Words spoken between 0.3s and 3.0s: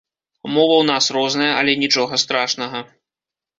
Мова ў нас розная, але нічога страшнага.